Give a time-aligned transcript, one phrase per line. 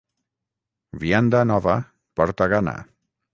[1.03, 1.75] Vianda nova
[2.21, 2.75] porta gana.